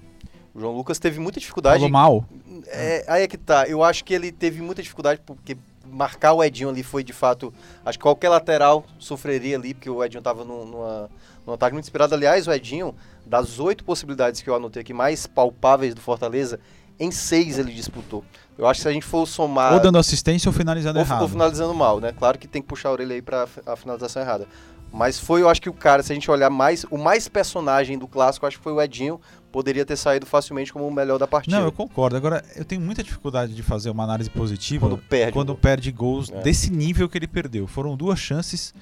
[0.54, 1.78] O João Lucas teve muita dificuldade.
[1.78, 2.26] Falou mal.
[2.68, 3.68] É, aí é que tá.
[3.68, 7.54] Eu acho que ele teve muita dificuldade porque marcar o Edinho ali foi de fato.
[7.86, 11.10] Acho que qualquer lateral sofreria ali, porque o Edinho tava num, numa,
[11.46, 12.13] num ataque muito inspirado.
[12.13, 16.60] Aliás, o Edinho, das oito possibilidades que eu anotei aqui, mais palpáveis do Fortaleza,
[17.00, 18.24] em seis ele disputou.
[18.56, 19.74] Eu acho que se a gente for somar.
[19.74, 21.22] Ou dando assistência ou finalizando ou, errado.
[21.24, 22.12] ou finalizando mal, né?
[22.12, 24.48] Claro que tem que puxar a orelha aí pra fi- a finalização errada.
[24.94, 27.98] Mas foi, eu acho que o cara, se a gente olhar mais, o mais personagem
[27.98, 29.20] do clássico, acho que foi o Edinho.
[29.52, 31.58] Poderia ter saído facilmente como o melhor da partida.
[31.58, 32.16] Não, eu concordo.
[32.16, 35.32] Agora, eu tenho muita dificuldade de fazer uma análise positiva Quando perde.
[35.34, 36.42] quando perde gols É.
[36.42, 37.66] desse nível que ele perdeu.
[37.68, 38.74] Foram duas chances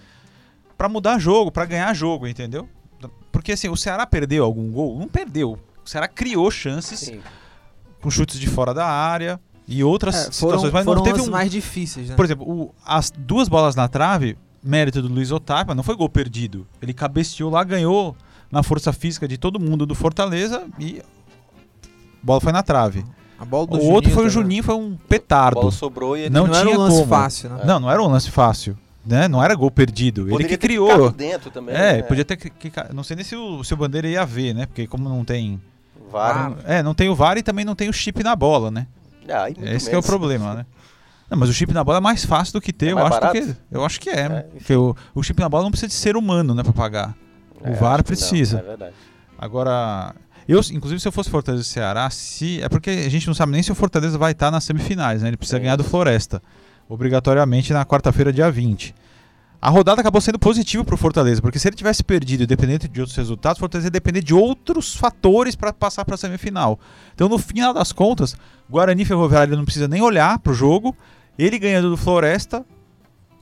[0.77, 2.67] pra mudar jogo, pra ganhar jogo, entendeu?
[3.31, 4.99] Porque assim, o Ceará perdeu algum gol?
[4.99, 5.57] Não perdeu.
[5.83, 7.21] O Ceará criou chances Sim.
[8.01, 11.21] com chutes de fora da área e outras É, foram situações, mas foram não teve
[11.21, 12.15] as um mais difíceis, né?
[12.15, 15.95] Por exemplo, o- as duas bolas na trave, mérito do Luiz Otávio, mas não foi
[15.95, 16.67] gol perdido.
[16.81, 18.15] Ele cabeceou lá, ganhou
[18.51, 21.03] na força física de todo mundo do Fortaleza e a
[22.23, 23.03] bola foi na trave.
[23.39, 24.29] A bola do o outro foi o.
[24.29, 25.71] Juninho, foi um A bola petardo.
[25.71, 27.07] sobrou e ele Não Não, era tinha um lance como.
[27.09, 27.63] fácil, né?
[27.65, 28.77] Não, não era um lance fácil.
[29.03, 29.27] Né?
[29.27, 30.21] Não era gol perdido.
[30.21, 31.09] Ele poderia que ter criou.
[31.11, 31.73] dentro também.
[31.73, 32.01] É, né?
[32.03, 34.67] podia ter que, que- Não sei nem se o seu bandeira ia ver, né?
[34.67, 35.59] Porque como não tem.
[36.11, 36.53] VAR.
[36.65, 38.85] É, não tem o VAR e também não tem o chip na bola, né?
[39.27, 40.65] Ah, Esse que é o problema, né?
[41.31, 43.09] Não, mas o chip na bola é mais fácil do que ter, É eu acho
[43.09, 43.33] barato?
[43.33, 44.41] que eu acho que é, É, né?
[44.53, 47.15] Porque o, o chip na bola não precisa de ser humano, né, para pagar.
[47.61, 48.57] O É, VAR precisa.
[48.57, 48.93] Não, é verdade.
[49.39, 50.13] Agora,
[50.47, 53.53] eu, inclusive, se eu fosse Fortaleza e Ceará, se é porque a gente não sabe
[53.53, 55.29] nem se o Fortaleza vai estar nas semifinais, né?
[55.29, 55.63] Ele precisa Sim.
[55.63, 56.41] ganhar do Floresta,
[56.89, 58.93] obrigatoriamente na quarta-feira, dia 20.
[59.61, 63.15] A rodada acabou sendo positiva pro Fortaleza, porque se ele tivesse perdido, independente de outros
[63.15, 66.79] resultados, o Fortaleza ia depender de outros fatores para passar para a semifinal.
[67.13, 68.35] Então, no final das contas,
[68.69, 70.95] Guarani Ferroviário não precisa nem olhar pro jogo.
[71.41, 72.65] Ele ganhando do Floresta,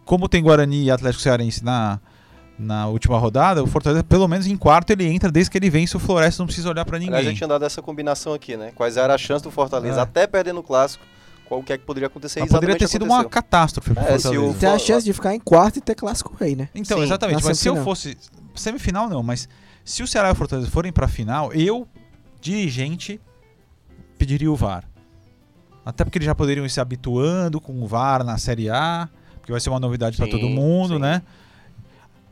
[0.05, 1.99] como tem Guarani e Atlético Cearense na,
[2.57, 5.95] na última rodada, o Fortaleza, pelo menos em quarto, ele entra desde que ele vence
[5.95, 7.31] o Floresta, não precisa olhar para Aliás, ninguém.
[7.33, 8.71] eu tinha dado essa combinação aqui, né?
[8.75, 10.03] Quais eram as chances do Fortaleza, É.
[10.03, 11.03] até perdendo o clássico,
[11.45, 13.29] qual que é que poderia acontecer Mas poderia ter sido uma aconteceu.
[13.31, 14.41] catástrofe pro É, se Fortaleza.
[14.51, 16.69] o- Tem a chance de ficar em quarto e ter clássico rei, né?
[16.75, 17.43] Então, Sim, exatamente.
[17.43, 18.17] Mas se eu fosse.
[18.55, 19.47] Semifinal não, mas
[19.85, 21.87] se o Ceará e o Fortaleza forem pra final, eu,
[22.41, 23.19] dirigente,
[24.17, 24.83] pediria o VAR.
[25.89, 29.51] Até porque eles já poderiam ir se habituando com o VAR na Série A, porque
[29.51, 30.99] vai ser uma novidade Sim, todo mundo, sim.
[30.99, 31.21] né?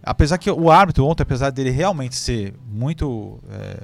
[0.03, 3.83] Apesar que o árbitro ontem, apesar dele realmente ser muito é,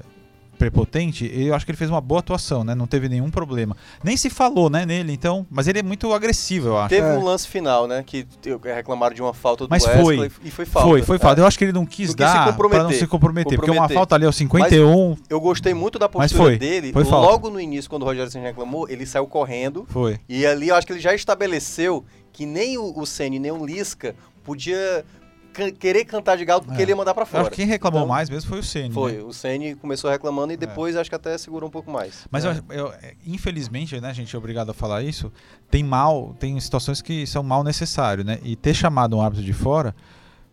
[0.64, 2.74] prepotente, eu acho que ele fez uma boa atuação, né?
[2.74, 3.76] Não teve nenhum problema.
[4.04, 5.46] Nem se falou, né, nele, então.
[5.50, 6.90] Mas ele é muito agressivo, eu acho.
[6.90, 7.14] Teve É.
[7.18, 8.04] um lance final, né?
[8.06, 10.32] Que eu- reclamaram de uma falta do Mas Wesley foi.
[10.44, 10.88] e foi falta.
[10.90, 11.40] Foi, foi falta.
[11.40, 11.44] É.
[11.44, 12.80] Eu acho que ele não quis se dar comprometer.
[12.80, 13.96] pra não se comprometer, porque uma Comprometer.
[13.96, 16.94] falta ali aos 51 Eu gostei muito da Mas postura foi, dele.
[16.94, 17.28] foi falta.
[17.32, 19.86] Logo no início, quando o Rogério Senna reclamou, ele saiu correndo.
[19.90, 20.20] foi.
[20.30, 23.66] E ali eu acho que ele já estabeleceu que nem o, o Ceni nem o
[23.66, 25.06] Lisca podia
[25.54, 26.82] querer cantar de galo porque É.
[26.82, 27.42] ele ia mandar pra Eu fora.
[27.44, 28.94] acho que quem reclamou Então, mais mesmo foi o Ceni.
[28.94, 29.24] Foi, né?
[29.24, 32.28] o Ceni começou reclamando e depois acho que até segurou um pouco mais.
[32.32, 32.50] Mas É.
[32.50, 35.32] eu- eu- é, infelizmente, né, gente é obrigado a falar isso.
[35.70, 38.40] Tem mal, tem situações que são mal necessário, né?
[38.44, 39.96] E ter chamado um árbitro de fora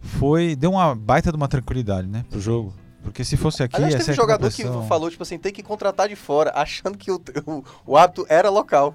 [0.01, 2.73] foi deu uma baita de uma tranquilidade, né, pro jogo.
[3.03, 6.07] Porque se fosse aqui, Aliás, teve um jogador que falou, tipo assim, tem que contratar
[6.09, 8.95] de fora, achando que o, o, o hábito era local.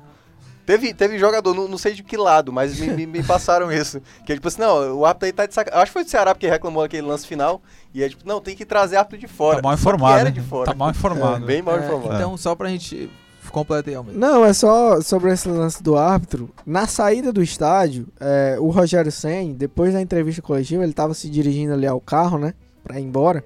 [0.65, 4.01] Teve, teve jogador, não, não sei de que lado, mas me, me- me passaram isso.
[4.25, 5.84] Que é tipo assim, não, o hábito aí tá de sacanagem.
[5.84, 7.62] Acho que foi do Ceará porque reclamou aquele lance final.
[7.93, 9.58] E é tipo, não, tem que trazer hábito de fora.
[9.58, 10.15] Tá mal informado.
[10.19, 10.32] Era né?
[10.32, 10.71] de fora.
[10.71, 11.45] Tá mal informado.
[11.45, 12.15] Bem mal É, informado.
[12.15, 13.10] Então, só pra gente
[13.51, 14.19] completar aí, Almeida.
[14.19, 16.49] Não, é só sobre esse lance do árbitro.
[16.65, 21.30] Na saída do estádio, é, o Rogério Senni, depois da entrevista coletiva, ele tava se
[21.30, 22.54] dirigindo ali ao carro, né?
[22.84, 23.45] Pra ir embora.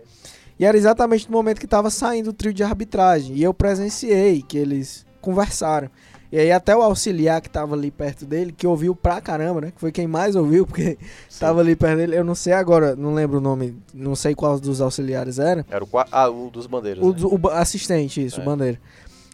[0.58, 3.36] E era exatamente no momento que tava saindo o trio de arbitragem.
[3.36, 5.90] E eu presenciei que eles conversaram.
[6.32, 9.72] E aí até o auxiliar que tava ali perto dele, que ouviu pra caramba, né?
[9.72, 10.98] Que foi quem mais ouviu, porque
[11.40, 12.16] tava ali perto dele.
[12.16, 15.66] Eu não sei agora, não lembro o nome, não sei qual dos auxiliares era.
[15.70, 17.04] Era o, ah, o dos bandeiras.
[17.04, 17.40] O, né?
[17.44, 18.44] o assistente, isso, É.
[18.44, 18.80] o bandeira.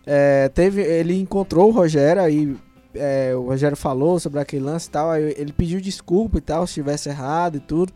[0.06, 2.56] É, teve, ele encontrou o Rogério aí
[2.96, 6.66] é, o Rogério falou sobre aquele lance e tal, aí ele pediu desculpa e tal,
[6.66, 7.94] se tivesse errado e tudo.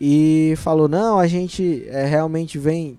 [0.00, 2.98] E falou, não, a gente é, realmente vem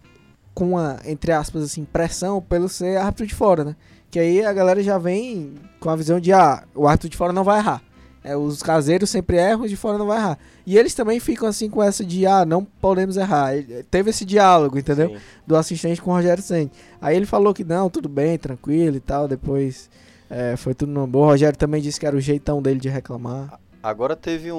[0.53, 3.75] com uma, entre aspas, assim, pressão pelo ser árbitro de fora, né?
[4.13, 7.34] Que aí a galera já vem com a visão de, ah, o árbitro de fora
[7.34, 7.82] não vai errar.
[8.23, 10.38] É, os caseiros sempre erram, os de fora não vai errar.
[10.67, 13.56] E eles também ficam assim com essa de, ah, não podemos errar.
[13.56, 15.10] Ele- teve esse diálogo, entendeu?
[15.10, 15.17] Sim.
[15.47, 16.71] Do assistente com o Rogério Senni.
[17.02, 19.28] Aí ele falou que não, tudo bem, tranquilo e tal.
[19.28, 19.89] Depois
[20.30, 21.21] é, foi tudo no bom.
[21.23, 23.60] O Rogério também disse que era o jeitão dele de reclamar.
[23.82, 24.56] Agora teve um,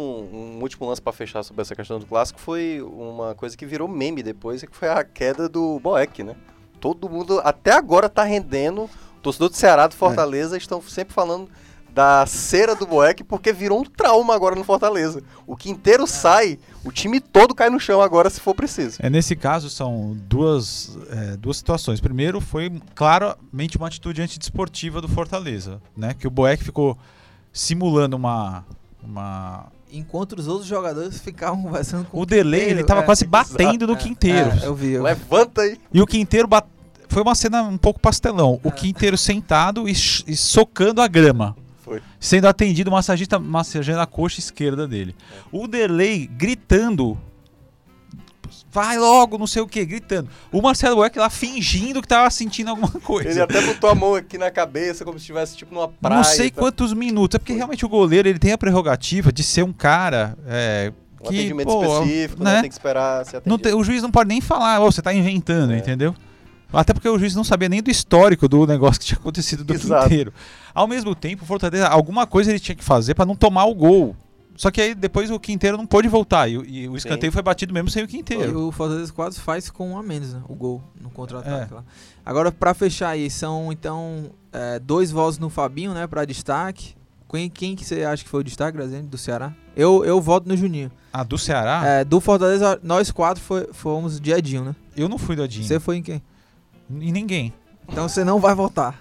[0.59, 3.87] um último lance pra fechar sobre essa questão do clássico, foi uma coisa que virou
[3.87, 6.35] meme depois, que foi a queda do Boeck, né?
[6.81, 8.91] Todo mundo até agora tá rendendo.
[9.25, 11.49] O torcedor do Ceará, do Fortaleza, estão sempre falando
[11.95, 15.23] da cera do Boeck, porque virou um trauma agora no Fortaleza.
[15.47, 18.99] O Quinteiro sai, o time todo cai no chão agora, se for preciso.
[19.01, 22.01] É, nesse caso, são duas, é, duas situações.
[22.01, 26.13] Primeiro, foi claramente uma atitude antidesportiva do Fortaleza, né?
[26.13, 26.99] Que o Boeck ficou
[27.51, 28.63] simulando uma.
[29.03, 29.67] uma...
[29.91, 33.95] Enquanto os outros jogadores ficavam conversando com O delay, ele tava é, quase batendo no
[33.95, 34.51] é, Quinteiro.
[34.51, 34.93] é, eu vi.
[34.93, 35.03] Eu.
[35.05, 35.79] Levanta aí.
[35.93, 36.67] E o Quinteiro bat...
[37.15, 38.61] foi uma cena um pouco pastelão.
[38.63, 41.57] O Quinteiro sentado e, e socando a grama.
[41.83, 42.03] Foi.
[42.19, 45.15] Sendo atendido o massagista massageando a coxa esquerda dele.
[45.53, 47.17] O delay gritando.
[48.73, 50.29] Vai logo, não sei o que, gritando.
[50.51, 53.31] O Marcelo Boeck lá fingindo que tava sentindo alguma coisa.
[53.31, 56.17] Ele até botou a mão aqui na cabeça, como se estivesse tipo numa praia.
[56.17, 56.65] não sei tal.
[56.65, 57.37] quantos minutos.
[57.37, 61.29] É porque realmente o goleiro ele tem a prerrogativa de ser um cara é, Um
[61.29, 61.37] que.
[61.39, 62.55] atendimento pô, específico, né?
[62.55, 62.61] né?
[62.63, 63.59] Tem que esperar ser Não atendido.
[63.59, 65.79] tem- o juiz não pode nem falar, "Ô, você tá inventando, É.
[65.79, 66.13] entendeu?
[66.77, 69.73] Até porque o juiz não sabia nem do histórico do negócio que tinha acontecido do
[69.75, 70.05] Exato.
[70.05, 70.33] Quinteiro.
[70.75, 73.75] Ao mesmo tempo, o Fortaleza, alguma coisa ele tinha que fazer pra não tomar o
[73.75, 74.17] gol.
[74.57, 77.43] Só que aí depois o Quinteiro não pôde voltar e, o- e o escanteio foi
[77.43, 78.69] batido mesmo sem o E Quinteiro.
[78.69, 80.43] o Fortaleza quase faz com um a menos, né?
[80.49, 81.75] O gol no contra-ataque É.
[81.75, 81.85] lá.
[82.25, 86.07] Agora, pra fechar aí, são então é, dois votos no Fabinho, né?
[86.07, 86.95] Pra destaque.
[87.29, 89.53] Quem, quem que você acha que foi o destaque, Graziani, do Ceará?
[89.75, 90.89] Eu, eu voto no Juninho.
[91.13, 91.83] Ah, do Ceará?
[91.85, 94.77] É, do Fortaleza, nós quatro foi, fomos de Edinho, né?
[94.97, 95.65] Eu não fui do Adinho.
[95.67, 96.23] Você foi em quem?
[96.91, 97.53] E ninguém.
[97.89, 98.99] Então você não vai votar.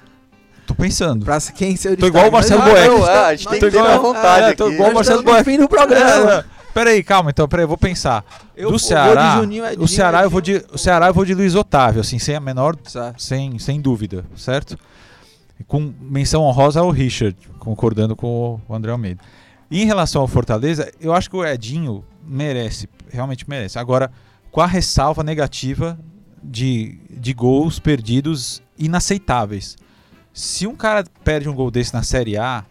[0.65, 1.25] Tô pensando.
[1.25, 2.87] Pra quem ser o Tô igual o Marcelo Nós- Boeck.
[2.87, 4.63] Não, estamos- a gente tem que ter vontade é, aqui.
[4.63, 6.31] nós igual o Marcelo no fim do programa.
[6.31, 8.25] É, Peraí, calma, então, peraí, eu vou pensar.
[8.57, 11.35] Eu do Ceará, Juninho, Edinho, o Ceará eu vou de, o Ceará eu vou de
[11.35, 13.21] Luiz Otávio, assim, sem a menor, Certo.
[13.21, 14.75] sem, sem dúvida, certo?
[15.67, 19.21] Com menção honrosa ao Richard, concordando com o André Almeida.
[19.69, 23.77] E em relação ao Fortaleza, eu acho que o Edinho merece, realmente merece.
[23.77, 24.11] Agora,
[24.51, 25.97] com a ressalva negativa
[26.43, 29.77] de, de gols perdidos inaceitáveis.
[30.33, 32.65] Se um cara perde um gol desse na Série A,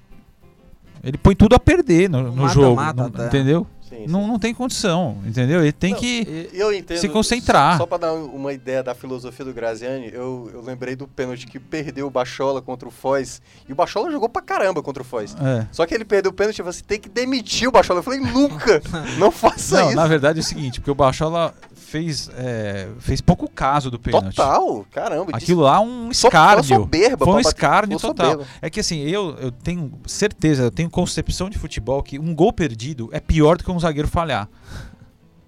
[1.02, 3.38] ele põe tudo a perder no, no jogo, mata-mata não- até.
[3.38, 3.66] entendeu?
[3.88, 4.06] Sim, sim.
[4.08, 5.60] Não, não tem condição, entendeu?
[5.60, 6.48] Ele tem Não, que.
[6.52, 6.96] Eu entendo.
[6.98, 7.72] se concentrar.
[7.72, 11.46] Só, só para dar uma ideia da filosofia do Graziani, eu, eu lembrei do pênalti
[11.46, 13.42] que perdeu o Bachola contra o Foz.
[13.68, 15.36] E o Bachola jogou pra caramba contra o Foz.
[15.38, 15.66] É.
[15.70, 17.98] Só que ele perdeu o pênalti e você tem que demitir o Bachola.
[17.98, 18.80] Eu falei, nunca!
[19.18, 19.96] Não faça Não, isso.
[19.96, 21.54] na verdade é o seguinte, porque o Bachola
[21.92, 24.34] fez, é, fez pouco caso do pênalti.
[24.34, 25.32] Total, caramba.
[25.34, 26.64] Aquilo lá é um escárnio.
[26.64, 27.24] Foi soberba.
[27.26, 28.30] Foi um escárnio total.
[28.30, 28.50] soberba.
[28.62, 32.50] É que assim, eu, eu tenho certeza, eu tenho concepção de futebol que um gol
[32.50, 34.48] perdido é pior do que um zagueiro falhar.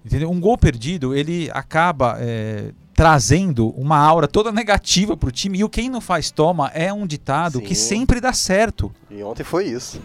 [0.05, 0.29] Entendeu?
[0.29, 5.57] Um gol perdido, ele acaba é, trazendo uma aura toda negativa pro time.
[5.57, 7.97] E o quem não faz toma é um ditado que Sim.
[7.97, 8.93] sempre dá certo.
[9.09, 9.99] E ontem foi isso.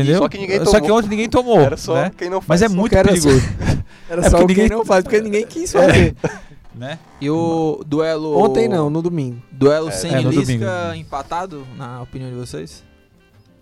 [0.00, 0.18] Entendeu?
[0.18, 0.98] só que ninguém Só que tomou.
[0.98, 1.60] ontem ninguém tomou.
[1.60, 2.10] Era só né?
[2.16, 2.48] quem não faz.
[2.48, 3.48] Mas é Só muito era só- perigoso.
[4.08, 6.14] Era É só quem ninguém- não faz, porque ninguém quis fazer.
[6.74, 6.98] né?
[7.20, 8.36] E o duelo.
[8.38, 9.40] Ontem não, no domingo.
[9.50, 10.64] Duelo É, sem é, Lisca domingo.
[10.96, 12.84] empatado, na opinião de vocês?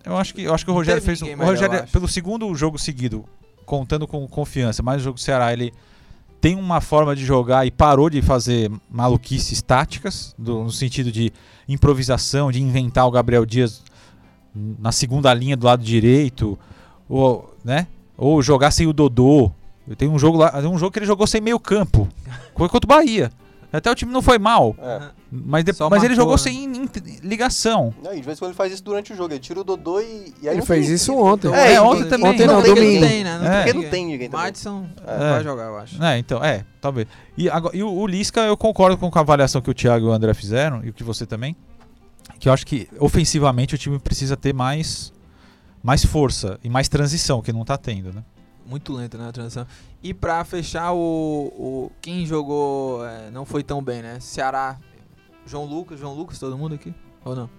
[0.05, 1.21] Eu acho que, eu acho que o Rogério fez.
[1.23, 3.25] O Rogério, pelo segundo jogo seguido,
[3.66, 5.73] contando com confiança, mais o jogo do Ceará, ele
[6.40, 11.31] tem uma forma de jogar e parou de fazer maluquices táticas, do- no sentido de
[11.69, 13.83] improvisação, de inventar o Gabriel Dias
[14.54, 16.58] na segunda linha do lado direito,
[17.08, 17.86] ou, né?
[18.16, 19.50] ou jogar sem o Dodô.
[19.98, 22.06] Tem um jogo lá, um jogo que ele jogou sem meio campo.
[22.56, 23.32] Foi contra o Bahia.
[23.72, 25.10] Até o time não foi mal, É.
[25.30, 26.38] mas, de- Só mas ele jogou né?
[26.38, 26.66] sem
[27.22, 27.94] ligação.
[28.02, 29.32] Não, e de vez em quando ele faz isso durante o jogo.
[29.32, 30.34] Ele tira o Dodô e.
[30.42, 31.52] e aí Ele não fez tem- isso ontem.
[31.54, 32.30] É, É, ontem ontem também.
[32.32, 33.00] Ontem não, tem, domingo.
[33.00, 33.38] Não tem, né?
[33.38, 33.62] Não É.
[33.62, 34.44] Porque não tem ninguém também.
[34.46, 35.30] Madison É.
[35.30, 36.02] vai jogar, eu acho.
[36.02, 37.06] É, então, é, talvez.
[37.38, 40.08] E, agora, e o, o Lisca, eu concordo com a avaliação que o Thiago e
[40.08, 41.54] o André fizeram, e o que você também,
[42.40, 45.12] que eu acho que ofensivamente o time precisa ter mais,
[45.83, 48.24] mais força e mais transição, que não tá tendo, né?
[48.66, 49.66] Muito lento, né, a transição.
[50.03, 54.18] E pra fechar, o, o quem jogou é, não foi tão bem, né?
[54.20, 54.79] Ceará,
[55.46, 56.94] João Lucas, João Lucas, todo mundo aqui?
[57.24, 57.50] Ou não?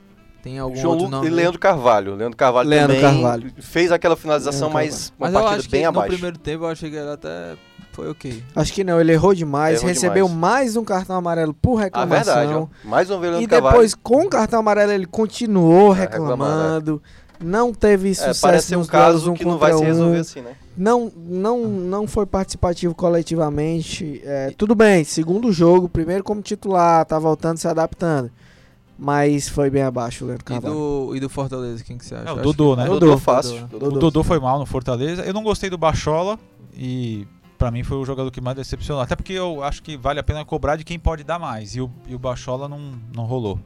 [0.41, 1.27] Tem algum João outro nome?
[1.27, 2.15] e Leandro Carvalho.
[2.15, 3.53] Leandro Carvalho Leandro também Carvalho.
[3.61, 6.07] fez aquela finalização, mas uma Mas eu partida acho que bem no abaixo.
[6.09, 7.55] primeiro tempo eu achei que ele até
[7.91, 8.43] foi ok.
[8.55, 10.39] Acho que não, ele errou demais, Errou recebeu demais.
[10.41, 12.35] mais um cartão amarelo por Ah, reclamação.
[12.35, 12.53] verdade.
[12.53, 12.87] Ó.
[12.87, 17.01] Mais uma vez o E depois, com o cartão amarelo, ele continuou É, reclamando.
[17.39, 19.83] não teve É, sucesso parece ser um caso um que não vai se um.
[19.85, 20.51] resolver assim, né?
[20.77, 24.21] Não, não, não foi participativo coletivamente.
[24.23, 28.31] É, tudo bem, segundo jogo, primeiro como titular, tá voltando, se adaptando.
[28.97, 30.73] Mas foi bem abaixo o Leandro E Carvalho.
[30.75, 32.29] do, e do Fortaleza, quem que você acha?
[32.29, 32.43] É, o que- né?
[32.45, 33.65] Dodô, Dodô, fácil.
[33.67, 33.87] Dodô.
[33.87, 35.23] O Dodô foi mal no Fortaleza.
[35.23, 36.37] Eu não gostei do Bachola
[36.75, 37.25] e
[37.61, 39.03] pra mim foi o jogador que mais decepcionou.
[39.03, 41.75] Até porque eu acho que vale a pena cobrar de quem pode dar mais.
[41.75, 43.59] E o, e o Bachola não, não rolou.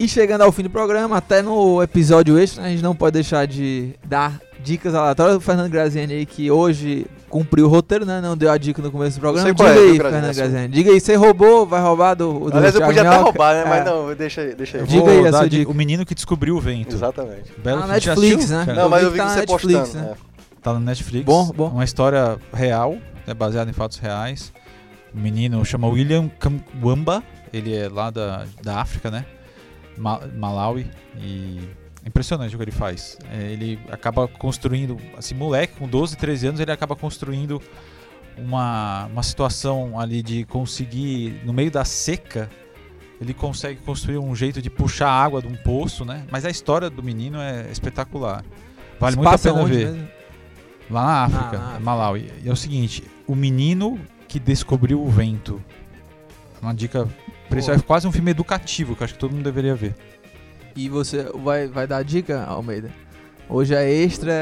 [0.00, 3.46] E chegando ao fim do programa, até no episódio extra, a gente não pode deixar
[3.46, 8.18] de dar dicas aleatórias do Fernando Graziani aí, que hoje cumpriu o roteiro, né?
[8.18, 9.46] Não deu a dica no começo do programa.
[9.46, 9.98] sei Diga é, aí, Graziani?
[9.98, 10.68] Fernando Graziani.
[10.68, 13.60] Diga aí, você roubou, vai roubar do, do Aliás, eu podia até roubar, né?
[13.60, 13.68] É.
[13.68, 14.84] Mas não, deixa aí, deixa aí.
[14.86, 15.70] Diga Vou aí a sua dica.
[15.70, 16.94] O menino que descobriu o vento.
[16.94, 17.52] Exatamente.
[17.62, 18.80] Belo Na filme, já Netflix, assistiu, né?
[18.80, 20.04] Não, mas vi eu que vi tá que na você Netflix, postando.
[20.04, 20.10] né?
[20.12, 20.16] né?
[20.62, 21.24] Tá na Netflix.
[21.26, 21.68] Bom, bom.
[21.68, 24.50] Uma história real, é baseada em fatos reais.
[25.14, 29.26] O menino chama William Kamwamba, ele é lá da, da África, né?
[30.00, 30.90] Ma- Malawi.
[31.18, 31.60] E
[32.04, 33.18] é impressionante o que ele faz.
[33.30, 37.60] É, ele acaba construindo, assim, moleque, com 12, 13 anos, ele acaba construindo
[38.38, 42.48] uma, uma situação ali de conseguir, no meio da seca,
[43.20, 46.24] ele consegue construir um jeito de puxar água de um poço, né?
[46.30, 48.42] Mas a história do menino é espetacular.
[48.98, 49.90] Vale muito a pena ver.
[49.92, 50.08] mesmo?
[50.90, 51.80] Lá na África, Ah, na África.
[51.80, 52.32] Malawi.
[52.42, 55.62] E é o seguinte, o menino que descobriu o vento.
[56.62, 57.06] Uma dica.
[57.58, 59.94] Isso é quase um filme educativo que eu acho que todo mundo deveria ver.
[60.76, 62.90] E você vai, vai dar dica, Almeida?
[63.52, 64.32] Hoje é extra,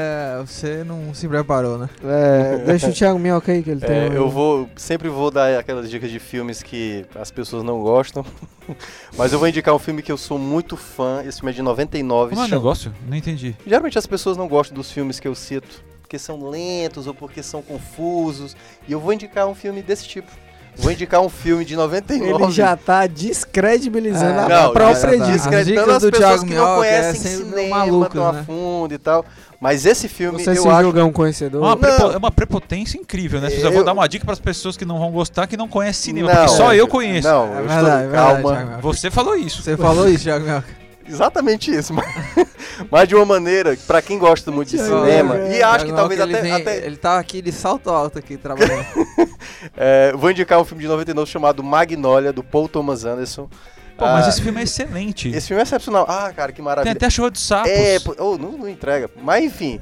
[0.45, 1.89] você não se preparou, né?
[2.03, 3.89] É, deixa o Thiago Minhoca aí, que ele tem.
[3.97, 7.81] É, um- eu vou sempre vou dar aquelas dicas de filmes que as pessoas não
[7.81, 8.23] gostam.
[9.17, 11.23] Mas eu vou indicar um filme que eu sou muito fã.
[11.25, 12.29] Esse filme é de 99.
[12.35, 12.93] Como é chama- negócio?
[13.07, 13.55] Não entendi.
[13.65, 17.41] Geralmente as pessoas não gostam dos filmes que eu cito, porque são lentos ou porque
[17.41, 18.55] são confusos.
[18.87, 20.31] E eu vou indicar um filme desse tipo.
[20.79, 22.43] Vou indicar um filme de 99.
[22.43, 25.23] Ele já tá descredibilizando É, a Não, própria já tá.
[25.25, 28.39] As descreditando as pessoas Thiago que não é conhecem meio cinema maluco, tão né?
[28.39, 29.25] a fundo e tal.
[29.61, 31.61] Mas esse filme Você eu se acho julga um conhecedor.
[31.61, 33.49] É uma, prepo- é uma prepotência incrível, né?
[33.49, 35.67] Pessoas Eu- vão dar uma dica para as pessoas que não vão gostar, que não
[35.67, 36.29] conhecem cinema.
[36.29, 37.27] Não, porque só eu conheço.
[37.27, 38.55] Não, É eu verdade, é estou, verdade, calma.
[38.63, 38.81] Minhoca.
[38.81, 39.61] Você falou isso.
[39.61, 40.63] Você falou isso, Thiago.
[41.09, 41.93] Exatamente isso.
[41.99, 42.47] Mas,
[42.89, 46.19] mas de uma maneira, que pra quem gosta muito de cinema, e acho que talvez
[46.21, 48.85] até, ele, vem- até ele tá aqui de salto alto aqui trabalhando.
[49.75, 53.49] é, vou indicar um filme de 99 chamado Magnolia, do Paul Thomas Anderson.
[53.97, 55.27] Pô, mas Ah, esse filme é excelente.
[55.29, 56.05] esse filme é excepcional.
[56.07, 56.93] Ah, cara, que Tem maravilha.
[56.93, 57.69] até chuva de sapos.
[57.69, 59.09] É, oh, não, não entrega.
[59.21, 59.81] Mas enfim.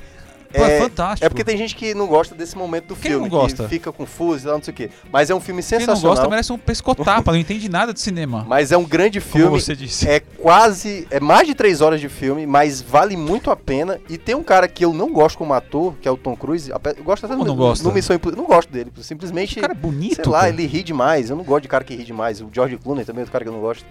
[0.58, 1.26] Pô, é, é, fantástico.
[1.26, 3.64] é porque tem gente que não gosta desse momento do Quem filme, não gosta?
[3.64, 4.90] que fica confuso e tal, não sei o quê.
[5.12, 6.16] Mas é um filme Quem não sensacional.
[6.16, 8.46] gosta merece um pescotapa, não entende nada de cinema.
[8.48, 9.60] Mas é um grande Como filme.
[9.62, 10.08] você disse.
[10.08, 11.08] É quase.
[11.10, 14.00] É mais de três horas de filme, mas vale muito a pena.
[14.10, 16.70] E tem um cara que eu não gosto como ator, que é o Tom Cruise.
[16.70, 17.88] Eu gosto até Como no, não gosta?
[17.88, 18.42] no Missão Impossível.
[18.44, 18.92] Não gosto dele.
[19.02, 19.58] Simplesmente.
[19.58, 20.16] O cara é bonito.
[20.16, 20.50] sei lá, cara.
[20.50, 21.30] ele ri demais.
[21.30, 22.42] Eu não gosto de cara que ri demais.
[22.42, 23.86] O George Clooney também é outro cara que eu não gosto.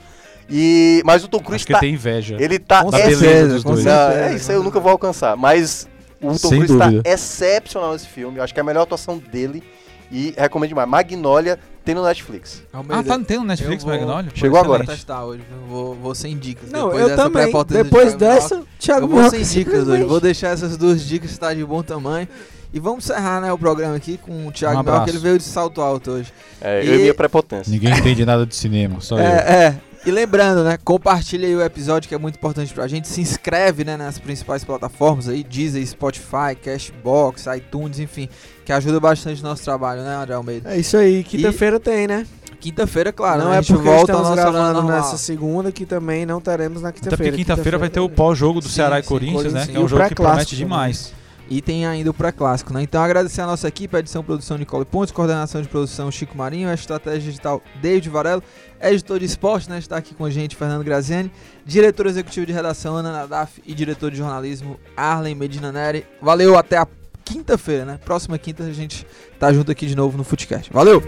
[0.49, 1.79] E, mas o Tom Cruise Acho que tá.
[1.79, 2.37] ele tem inveja.
[2.39, 2.85] Ele tá.
[2.85, 3.85] Com beleza certeza, dos com dois.
[3.85, 5.37] Não, é isso aí, eu nunca vou alcançar.
[5.37, 5.89] Mas
[6.29, 7.03] o Tom Cruise dúvida.
[7.03, 8.39] tá excepcional nesse filme.
[8.39, 9.63] Eu acho que é a melhor atuação dele.
[10.11, 10.89] E recomendo demais.
[10.89, 12.63] Magnolia tem no Netflix.
[12.73, 14.31] Ah, tá não tem no Netflix, Eu vou- Magnolia?
[14.35, 14.85] Chegou agora.
[14.85, 16.71] Vou testar hoje, vou, vou sem dicas.
[16.71, 17.53] Não, depois eu dessa também.
[17.67, 18.19] Depois Minhoca.
[18.19, 20.05] dessa, Thiago Eu vou sem dicas hoje.
[20.05, 22.29] Vou deixar essas duas dicas que tá de bom tamanho.
[22.73, 25.05] E vamos encerrar né, o programa aqui com o Thiago Um abraço.
[25.05, 26.33] que ele veio de salto alto hoje.
[26.61, 27.71] É, E- eu e minha prepotência.
[27.73, 29.25] Ninguém entende nada de cinema, só eu.
[29.25, 29.35] É,
[29.67, 29.81] é.
[30.07, 30.79] E lembrando, né?
[30.85, 33.09] Compartilha aí o episódio que é muito importante pra gente.
[33.09, 38.29] Se inscreve, né, nas principais plataformas aí, Deezer, Spotify, Cashbox, iTunes, enfim,
[38.65, 40.73] que ajuda bastante o nosso trabalho, né, André Almeida?
[40.73, 42.25] É isso aí, quinta-feira tem, né?
[42.61, 46.25] Quinta-feira, claro, não né, é a gente porque volta estamos gravando nessa segunda que também
[46.25, 47.33] não teremos na Até quinta-feira.
[47.33, 49.61] porque quinta-feira vai ter o pós-jogo do Sim, Ceará e sim, Corinthians, né?
[49.61, 50.59] Corinthians Que é um jogo que promete também.
[50.59, 51.13] demais.
[51.49, 52.83] E tem ainda o pré-clássico, né?
[52.83, 56.69] Então agradecer a nossa equipe, a edição produção Nicole Pontes, coordenação de produção Chico Marinho,
[56.69, 58.43] a estratégia digital David Varelo,
[58.81, 59.79] editor de esporte, né?
[59.79, 61.31] Está aqui com a gente Fernando Graziani,
[61.65, 66.05] diretor executivo de redação Ana Nadaf e diretor de jornalismo Arlen Medina Neri.
[66.21, 66.87] Valeu, até a
[67.25, 67.99] quinta-feira, né?
[68.05, 69.07] Próxima quinta a gente
[69.39, 70.73] tá junto aqui de novo no Footcast.
[70.73, 71.03] Valeu!